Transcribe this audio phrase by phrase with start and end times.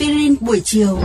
[0.00, 0.98] aspirin buổi chiều.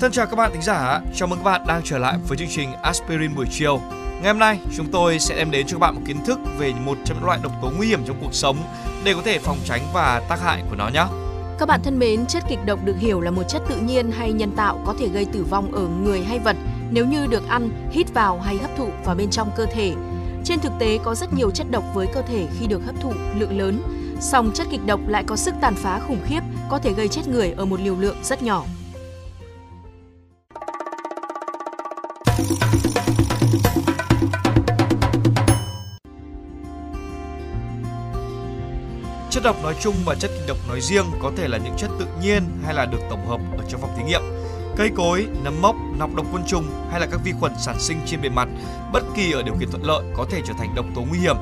[0.00, 2.48] Thân chào các bạn thính giả, chào mừng các bạn đang trở lại với chương
[2.50, 3.80] trình Aspirin buổi chiều.
[3.94, 6.72] Ngày hôm nay, chúng tôi sẽ đem đến cho các bạn một kiến thức về
[6.84, 8.56] một trong những loại độc tố nguy hiểm trong cuộc sống
[9.04, 11.04] để có thể phòng tránh và tác hại của nó nhé.
[11.58, 14.32] Các bạn thân mến, chất kịch độc được hiểu là một chất tự nhiên hay
[14.32, 16.56] nhân tạo có thể gây tử vong ở người hay vật
[16.90, 19.94] nếu như được ăn, hít vào hay hấp thụ vào bên trong cơ thể.
[20.44, 23.12] Trên thực tế có rất nhiều chất độc với cơ thể khi được hấp thụ
[23.38, 23.82] lượng lớn,
[24.20, 26.40] song chất kịch độc lại có sức tàn phá khủng khiếp,
[26.70, 28.64] có thể gây chết người ở một liều lượng rất nhỏ.
[39.30, 41.90] Chất độc nói chung và chất kịch độc nói riêng có thể là những chất
[41.98, 44.22] tự nhiên hay là được tổng hợp ở trong phòng thí nghiệm.
[44.76, 48.00] Cây cối, nấm mốc, nọc độc côn trùng hay là các vi khuẩn sản sinh
[48.06, 48.48] trên bề mặt,
[48.92, 51.36] bất kỳ ở điều kiện thuận lợi có thể trở thành độc tố nguy hiểm.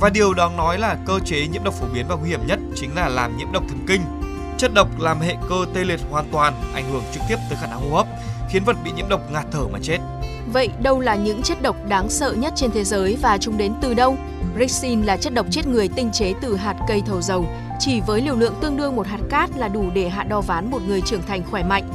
[0.00, 2.58] Và điều đáng nói là cơ chế nhiễm độc phổ biến và nguy hiểm nhất
[2.76, 4.00] chính là làm nhiễm độc thần kinh.
[4.58, 7.66] Chất độc làm hệ cơ tê liệt hoàn toàn, ảnh hưởng trực tiếp tới khả
[7.66, 8.06] năng hô hấp,
[8.50, 9.98] khiến vật bị nhiễm độc ngạt thở mà chết.
[10.52, 13.72] Vậy đâu là những chất độc đáng sợ nhất trên thế giới và chúng đến
[13.82, 14.16] từ đâu?
[14.58, 17.46] Ricin là chất độc chết người tinh chế từ hạt cây thầu dầu.
[17.78, 20.70] Chỉ với liều lượng tương đương một hạt cát là đủ để hạ đo ván
[20.70, 21.88] một người trưởng thành khỏe mạnh.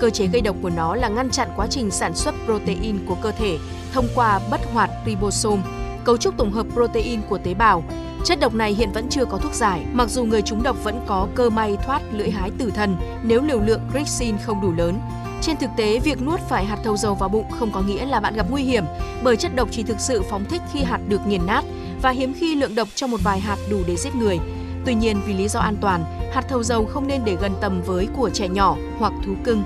[0.00, 3.14] Cơ chế gây độc của nó là ngăn chặn quá trình sản xuất protein của
[3.22, 3.58] cơ thể
[3.92, 5.62] thông qua bất hoạt ribosome,
[6.04, 7.82] cấu trúc tổng hợp protein của tế bào.
[8.24, 11.00] Chất độc này hiện vẫn chưa có thuốc giải, mặc dù người trúng độc vẫn
[11.06, 14.98] có cơ may thoát lưỡi hái tử thần nếu liều lượng Ricin không đủ lớn.
[15.42, 18.20] Trên thực tế, việc nuốt phải hạt thầu dầu vào bụng không có nghĩa là
[18.20, 18.84] bạn gặp nguy hiểm,
[19.22, 21.64] bởi chất độc chỉ thực sự phóng thích khi hạt được nghiền nát
[22.02, 24.38] và hiếm khi lượng độc trong một vài hạt đủ để giết người.
[24.86, 27.82] Tuy nhiên, vì lý do an toàn, hạt thầu dầu không nên để gần tầm
[27.82, 29.62] với của trẻ nhỏ hoặc thú cưng.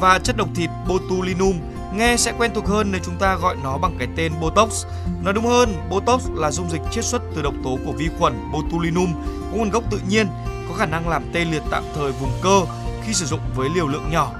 [0.00, 1.60] Và chất độc thịt botulinum
[1.94, 4.86] nghe sẽ quen thuộc hơn nếu chúng ta gọi nó bằng cái tên Botox.
[5.22, 8.34] Nói đúng hơn, Botox là dung dịch chiết xuất từ độc tố của vi khuẩn
[8.52, 9.12] botulinum
[9.50, 10.26] có nguồn gốc tự nhiên,
[10.68, 12.60] có khả năng làm tê liệt tạm thời vùng cơ
[13.02, 14.32] khi sử dụng với liều lượng nhỏ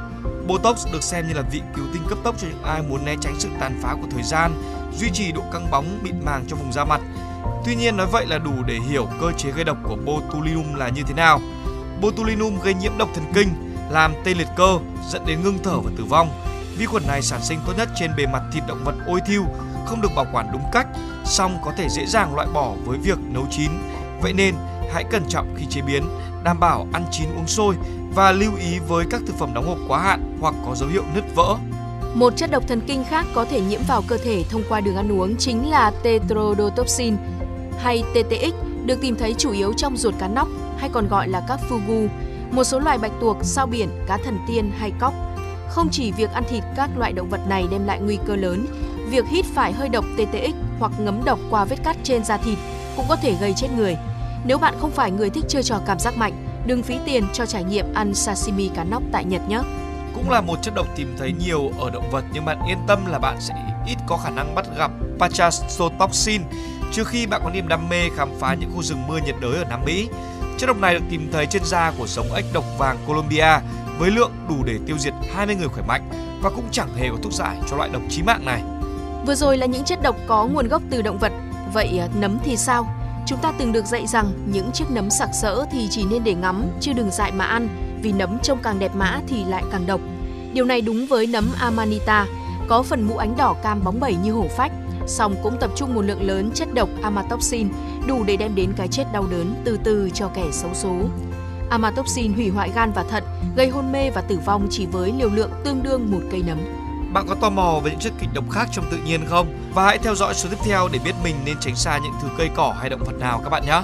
[0.50, 3.16] Botox được xem như là vị cứu tinh cấp tốc cho những ai muốn né
[3.20, 4.52] tránh sự tàn phá của thời gian,
[4.98, 7.00] duy trì độ căng bóng mịn màng cho vùng da mặt.
[7.64, 10.88] Tuy nhiên nói vậy là đủ để hiểu cơ chế gây độc của botulinum là
[10.88, 11.40] như thế nào.
[12.00, 13.48] Botulinum gây nhiễm độc thần kinh,
[13.90, 14.78] làm tê liệt cơ,
[15.08, 16.28] dẫn đến ngưng thở và tử vong.
[16.78, 19.44] Vi khuẩn này sản sinh tốt nhất trên bề mặt thịt động vật ôi thiêu,
[19.86, 20.86] không được bảo quản đúng cách,
[21.24, 23.70] song có thể dễ dàng loại bỏ với việc nấu chín.
[24.22, 24.54] Vậy nên
[24.92, 26.02] hãy cẩn trọng khi chế biến,
[26.44, 27.74] đảm bảo ăn chín uống sôi
[28.14, 31.02] và lưu ý với các thực phẩm đóng hộp quá hạn hoặc có dấu hiệu
[31.14, 31.56] nứt vỡ.
[32.14, 34.96] Một chất độc thần kinh khác có thể nhiễm vào cơ thể thông qua đường
[34.96, 37.16] ăn uống chính là tetrodotoxin
[37.82, 38.54] hay TTX
[38.84, 40.48] được tìm thấy chủ yếu trong ruột cá nóc
[40.78, 42.08] hay còn gọi là các fugu,
[42.50, 45.14] một số loài bạch tuộc, sao biển, cá thần tiên hay cóc.
[45.68, 48.66] Không chỉ việc ăn thịt các loại động vật này đem lại nguy cơ lớn,
[49.10, 52.58] việc hít phải hơi độc TTX hoặc ngấm độc qua vết cắt trên da thịt
[52.96, 53.96] cũng có thể gây chết người.
[54.44, 57.46] Nếu bạn không phải người thích chơi trò cảm giác mạnh, đừng phí tiền cho
[57.46, 59.60] trải nghiệm ăn sashimi cá nóc tại Nhật nhé.
[60.14, 63.06] Cũng là một chất độc tìm thấy nhiều ở động vật nhưng bạn yên tâm
[63.06, 63.54] là bạn sẽ
[63.86, 66.42] ít có khả năng bắt gặp pachasotoxin
[66.92, 69.56] trước khi bạn có niềm đam mê khám phá những khu rừng mưa nhiệt đới
[69.56, 70.08] ở Nam Mỹ.
[70.58, 73.58] Chất độc này được tìm thấy trên da của sống ếch độc vàng Colombia
[73.98, 76.10] với lượng đủ để tiêu diệt 20 người khỏe mạnh
[76.42, 78.62] và cũng chẳng hề có thuốc giải cho loại độc chí mạng này.
[79.26, 81.32] Vừa rồi là những chất độc có nguồn gốc từ động vật.
[81.72, 82.86] Vậy à, nấm thì sao?
[83.26, 86.34] Chúng ta từng được dạy rằng những chiếc nấm sặc sỡ thì chỉ nên để
[86.34, 87.68] ngắm chứ đừng dại mà ăn
[88.02, 90.00] vì nấm trông càng đẹp mã thì lại càng độc.
[90.52, 92.26] Điều này đúng với nấm Amanita,
[92.70, 94.72] có phần mũ ánh đỏ cam bóng bẩy như hổ phách,
[95.06, 97.68] song cũng tập trung một lượng lớn chất độc amatoxin
[98.06, 100.96] đủ để đem đến cái chết đau đớn từ từ cho kẻ xấu số.
[101.70, 103.24] Amatoxin hủy hoại gan và thận,
[103.56, 106.58] gây hôn mê và tử vong chỉ với liều lượng tương đương một cây nấm.
[107.12, 109.46] Bạn có tò mò về những chất kịch độc khác trong tự nhiên không?
[109.74, 112.28] Và hãy theo dõi số tiếp theo để biết mình nên tránh xa những thứ
[112.38, 113.82] cây cỏ hay động vật nào các bạn nhé.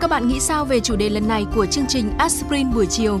[0.00, 3.20] Các bạn nghĩ sao về chủ đề lần này của chương trình Aspirin buổi chiều?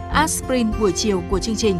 [0.13, 1.77] aspirin buổi chiều của chương trình.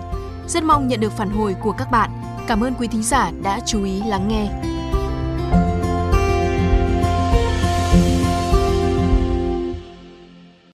[0.47, 2.09] Rất mong nhận được phản hồi của các bạn.
[2.47, 4.70] Cảm ơn quý thính giả đã chú ý lắng nghe.